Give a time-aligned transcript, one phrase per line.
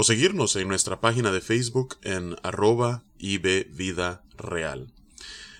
[0.00, 4.90] o seguirnos en nuestra página de Facebook en arroba Vida Real.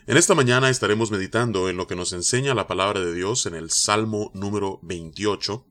[0.06, 3.54] En esta mañana estaremos meditando en lo que nos enseña la palabra de Dios en
[3.54, 5.66] el Salmo número 28.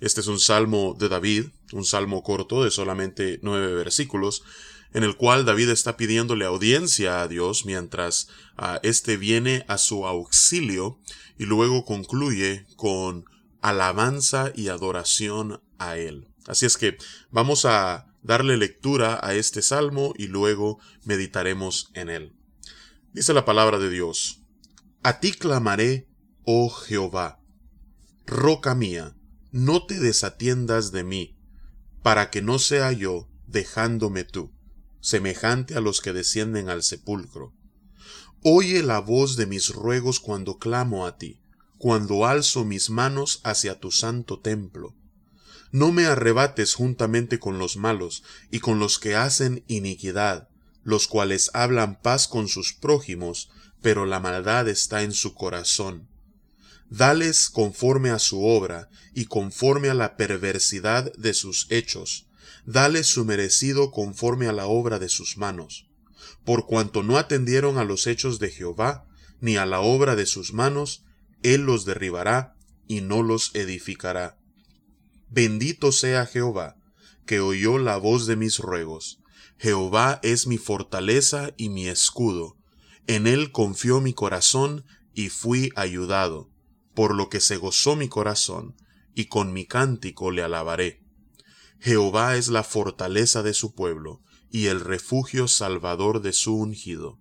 [0.00, 4.44] Este es un salmo de David, un salmo corto de solamente nueve versículos,
[4.92, 8.28] en el cual David está pidiéndole audiencia a Dios mientras
[8.84, 11.00] éste viene a su auxilio
[11.38, 13.24] y luego concluye con
[13.62, 16.28] alabanza y adoración a él.
[16.46, 16.98] Así es que
[17.32, 22.32] vamos a darle lectura a este salmo y luego meditaremos en él.
[23.12, 24.42] Dice la palabra de Dios,
[25.02, 26.08] A ti clamaré,
[26.44, 27.40] oh Jehová,
[28.24, 29.16] roca mía,
[29.50, 31.36] no te desatiendas de mí,
[32.02, 34.52] para que no sea yo dejándome tú,
[35.00, 37.54] semejante a los que descienden al sepulcro.
[38.42, 41.40] Oye la voz de mis ruegos cuando clamo a ti,
[41.78, 44.96] cuando alzo mis manos hacia tu santo templo
[45.72, 50.48] no me arrebates juntamente con los malos y con los que hacen iniquidad,
[50.84, 56.08] los cuales hablan paz con sus prójimos, pero la maldad está en su corazón.
[56.90, 62.26] Dales conforme a su obra y conforme a la perversidad de sus hechos.
[62.66, 65.88] Dales su merecido conforme a la obra de sus manos.
[66.44, 69.06] Por cuanto no atendieron a los hechos de Jehová,
[69.40, 71.04] ni a la obra de sus manos,
[71.42, 74.41] él los derribará y no los edificará.
[75.34, 76.76] Bendito sea Jehová,
[77.24, 79.18] que oyó la voz de mis ruegos.
[79.56, 82.58] Jehová es mi fortaleza y mi escudo.
[83.06, 86.50] En él confió mi corazón y fui ayudado,
[86.94, 88.76] por lo que se gozó mi corazón,
[89.14, 91.02] y con mi cántico le alabaré.
[91.80, 94.20] Jehová es la fortaleza de su pueblo,
[94.50, 97.18] y el refugio salvador de su ungido.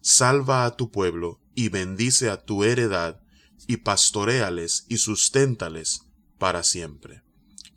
[0.00, 3.20] Salva a tu pueblo, y bendice a tu heredad,
[3.68, 6.00] y pastoréales y susténtales
[6.38, 7.22] para siempre.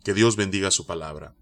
[0.06, 1.34] Que Dios bendiga su palabra.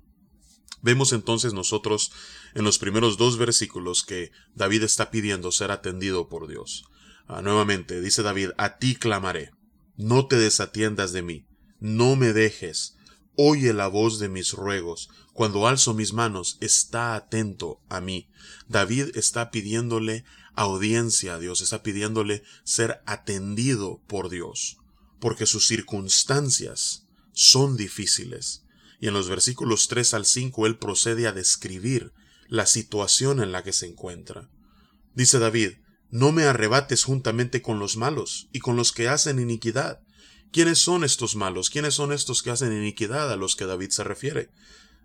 [0.81, 2.13] Vemos entonces nosotros
[2.55, 6.87] en los primeros dos versículos que David está pidiendo ser atendido por Dios.
[7.27, 9.51] Ah, nuevamente dice David, a ti clamaré,
[9.99, 11.47] no te desatiendas de mí,
[11.79, 12.97] no me dejes,
[13.37, 18.31] oye la voz de mis ruegos, cuando alzo mis manos, está atento a mí.
[18.67, 24.79] David está pidiéndole audiencia a Dios, está pidiéndole ser atendido por Dios,
[25.21, 27.04] porque sus circunstancias
[27.35, 28.63] son difíciles.
[29.01, 32.13] Y en los versículos 3 al 5 él procede a describir
[32.49, 34.49] la situación en la que se encuentra.
[35.15, 35.73] Dice David,
[36.11, 40.01] no me arrebates juntamente con los malos y con los que hacen iniquidad.
[40.53, 41.71] ¿Quiénes son estos malos?
[41.71, 44.51] ¿Quiénes son estos que hacen iniquidad a los que David se refiere?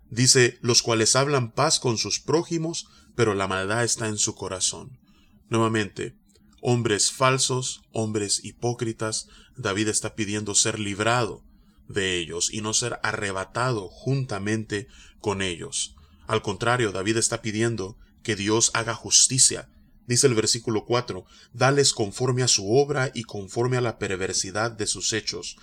[0.08, 2.86] Dice, los cuales hablan paz con sus prójimos,
[3.16, 4.98] pero la maldad está en su corazón.
[5.48, 6.14] Nuevamente,
[6.60, 9.26] hombres falsos, hombres hipócritas,
[9.56, 11.42] David está pidiendo ser librado
[11.90, 14.88] de ellos y no ser arrebatado juntamente
[15.20, 15.96] con ellos.
[16.26, 19.68] Al contrario, David está pidiendo que Dios haga justicia.
[20.06, 24.86] Dice el versículo 4, dales conforme a su obra y conforme a la perversidad de
[24.86, 25.56] sus hechos.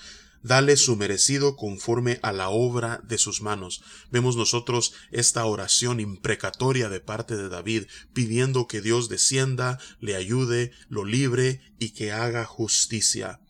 [0.43, 3.81] Dale su merecido conforme a la obra de sus manos.
[4.11, 10.71] Vemos nosotros esta oración imprecatoria de parte de David, pidiendo que Dios descienda, le ayude,
[10.89, 13.41] lo libre y que haga justicia.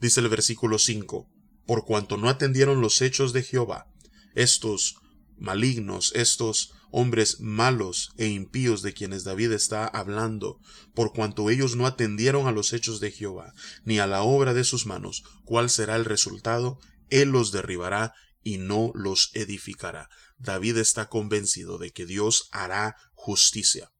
[0.00, 1.28] Dice el versículo 5,
[1.66, 3.86] por cuanto no atendieron los hechos de Jehová,
[4.34, 4.96] estos
[5.36, 10.60] malignos, estos hombres malos e impíos de quienes David está hablando,
[10.94, 13.52] por cuanto ellos no atendieron a los hechos de Jehová,
[13.84, 16.78] ni a la obra de sus manos, ¿cuál será el resultado?
[17.10, 20.08] Él los derribará y no los edificará.
[20.38, 23.90] David está convencido de que Dios hará justicia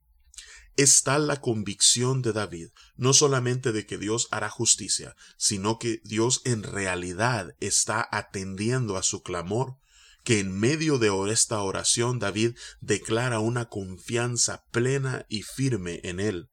[0.76, 6.42] está la convicción de David, no solamente de que Dios hará justicia, sino que Dios
[6.44, 9.76] en realidad está atendiendo a su clamor,
[10.22, 16.50] que en medio de esta oración David declara una confianza plena y firme en él.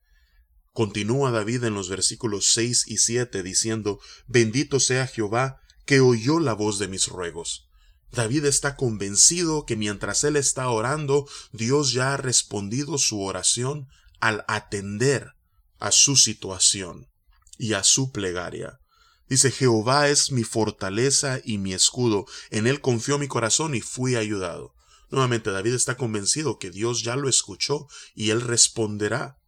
[0.72, 6.54] Continúa David en los versículos 6 y 7 diciendo, Bendito sea Jehová, que oyó la
[6.54, 7.68] voz de mis ruegos.
[8.12, 13.88] David está convencido que mientras él está orando, Dios ya ha respondido su oración
[14.24, 15.34] al atender
[15.80, 17.10] a su situación
[17.58, 18.80] y a su plegaria.
[19.28, 24.16] Dice, Jehová es mi fortaleza y mi escudo, en él confió mi corazón y fui
[24.16, 24.74] ayudado.
[25.10, 29.42] Nuevamente David está convencido que Dios ya lo escuchó y él responderá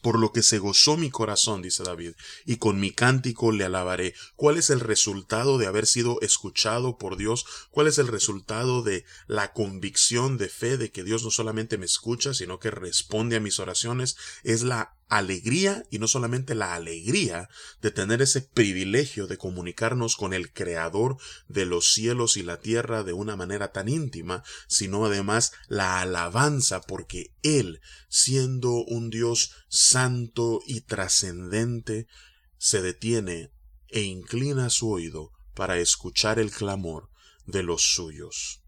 [0.00, 2.12] por lo que se gozó mi corazón, dice David,
[2.44, 4.14] y con mi cántico le alabaré.
[4.36, 7.46] ¿Cuál es el resultado de haber sido escuchado por Dios?
[7.70, 11.86] ¿Cuál es el resultado de la convicción de fe de que Dios no solamente me
[11.86, 14.16] escucha, sino que responde a mis oraciones?
[14.42, 17.48] Es la alegría y no solamente la alegría
[17.80, 21.16] de tener ese privilegio de comunicarnos con el Creador
[21.48, 26.80] de los cielos y la tierra de una manera tan íntima, sino además la alabanza
[26.80, 32.08] porque Él, siendo un Dios santo y trascendente,
[32.58, 33.52] se detiene
[33.88, 37.10] e inclina su oído para escuchar el clamor
[37.46, 38.62] de los suyos.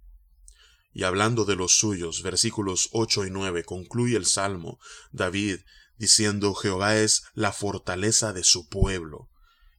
[0.92, 4.80] Y hablando de los suyos, versículos 8 y 9 concluye el Salmo.
[5.12, 5.60] David
[5.98, 9.28] diciendo Jehová es la fortaleza de su pueblo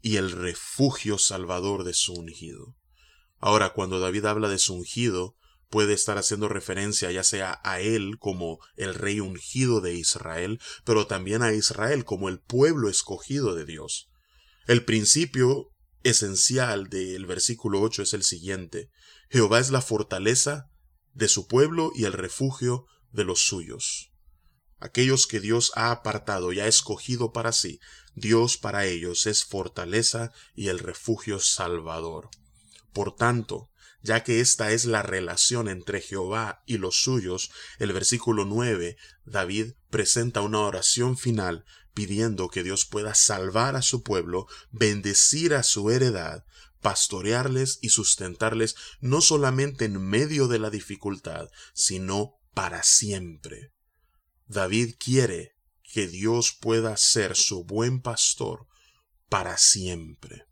[0.02, 2.76] y el refugio salvador de su ungido.
[3.40, 5.36] Ahora, cuando David habla de su ungido,
[5.70, 11.08] puede estar haciendo referencia ya sea a él como el rey ungido de Israel, pero
[11.08, 14.10] también a Israel como el pueblo escogido de Dios.
[14.68, 15.72] El principio
[16.04, 18.90] esencial del versículo 8 es el siguiente.
[19.30, 20.70] Jehová es la fortaleza
[21.14, 24.10] de su pueblo y el refugio de los suyos
[24.80, 27.80] aquellos que Dios ha apartado y ha escogido para sí,
[28.16, 32.30] Dios para ellos es fortaleza y el refugio salvador.
[32.94, 33.70] Por tanto,
[34.02, 39.74] ya que esta es la relación entre Jehová y los suyos, el versículo 9, David
[39.90, 45.90] presenta una oración final pidiendo que Dios pueda salvar a su pueblo, bendecir a su
[45.92, 46.46] heredad,
[46.82, 53.74] pastorearles y sustentarles no solamente en medio de la dificultad, sino para siempre.
[54.50, 58.68] David quiere que Dios pueda ser su buen pastor
[59.30, 60.48] para siempre.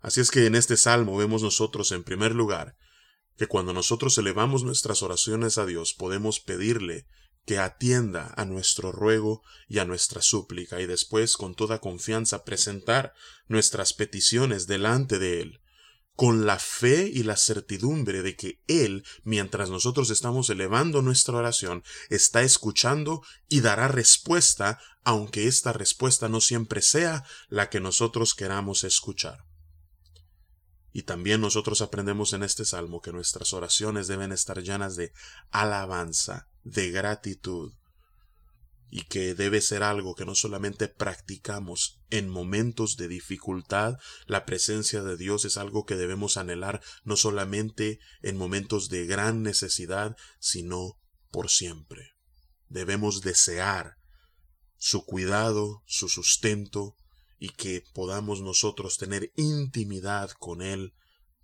[0.00, 2.76] Así es que en este salmo vemos nosotros en primer lugar
[3.36, 7.08] que cuando nosotros elevamos nuestras oraciones a Dios podemos pedirle
[7.44, 13.14] que atienda a nuestro ruego y a nuestra súplica y después con toda confianza presentar
[13.48, 15.60] nuestras peticiones delante de Él
[16.18, 21.84] con la fe y la certidumbre de que Él, mientras nosotros estamos elevando nuestra oración,
[22.10, 28.82] está escuchando y dará respuesta, aunque esta respuesta no siempre sea la que nosotros queramos
[28.82, 29.44] escuchar.
[30.92, 35.12] Y también nosotros aprendemos en este salmo que nuestras oraciones deben estar llenas de
[35.52, 37.74] alabanza, de gratitud,
[38.90, 45.02] y que debe ser algo que no solamente practicamos en momentos de dificultad, la presencia
[45.02, 50.98] de Dios es algo que debemos anhelar no solamente en momentos de gran necesidad, sino
[51.30, 52.12] por siempre.
[52.68, 53.96] Debemos desear
[54.76, 56.96] su cuidado, su sustento,
[57.38, 60.94] y que podamos nosotros tener intimidad con Él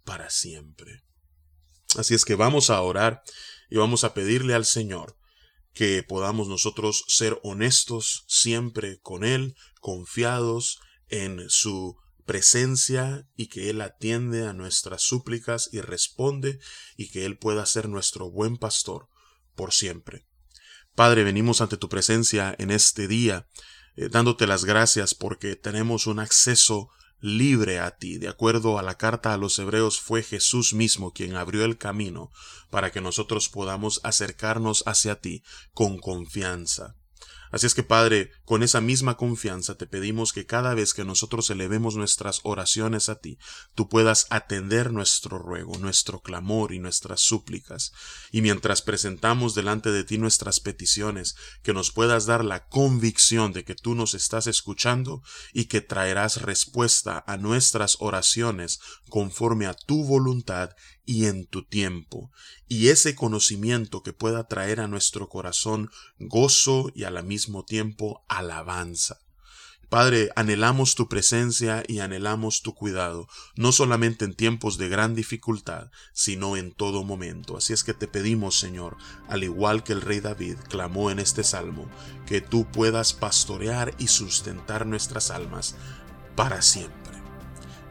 [0.05, 1.02] para siempre.
[1.97, 3.23] Así es que vamos a orar
[3.70, 5.17] y vamos a pedirle al Señor
[5.75, 13.81] que podamos nosotros ser honestos siempre con Él, confiados en su presencia y que Él
[13.81, 16.59] atiende a nuestras súplicas y responde
[16.97, 19.09] y que Él pueda ser nuestro buen pastor
[19.55, 20.25] por siempre.
[20.94, 23.49] Padre, venimos ante tu presencia en este día,
[23.97, 26.88] eh, dándote las gracias porque tenemos un acceso
[27.25, 28.19] libre a ti.
[28.19, 32.31] De acuerdo a la carta a los hebreos, fue Jesús mismo quien abrió el camino
[32.69, 35.43] para que nosotros podamos acercarnos hacia ti
[35.73, 36.97] con confianza.
[37.54, 41.49] Así es que Padre, con esa misma confianza te pedimos que cada vez que nosotros
[41.50, 43.38] elevemos nuestras oraciones a ti,
[43.76, 47.92] tú puedas atender nuestro ruego, nuestro clamor y nuestras súplicas.
[48.32, 53.62] Y mientras presentamos delante de ti nuestras peticiones, que nos puedas dar la convicción de
[53.62, 60.02] que tú nos estás escuchando y que traerás respuesta a nuestras oraciones conforme a tu
[60.02, 60.70] voluntad
[61.06, 62.30] y en tu tiempo,
[62.68, 69.18] y ese conocimiento que pueda traer a nuestro corazón gozo y al mismo tiempo alabanza.
[69.94, 75.92] Padre, anhelamos tu presencia y anhelamos tu cuidado, no solamente en tiempos de gran dificultad,
[76.12, 77.56] sino en todo momento.
[77.56, 78.96] Así es que te pedimos, Señor,
[79.28, 81.88] al igual que el rey David clamó en este salmo,
[82.26, 85.76] que tú puedas pastorear y sustentar nuestras almas
[86.34, 87.03] para siempre.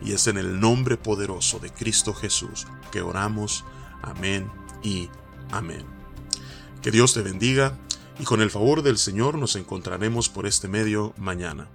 [0.03, 3.63] Y es en el nombre poderoso de Cristo Jesús que oramos.
[4.01, 4.51] Amén
[4.83, 5.10] y
[5.51, 5.86] amén.
[6.81, 7.77] Que Dios te bendiga
[8.19, 11.67] y con el favor del Señor nos encontraremos por este medio mañana.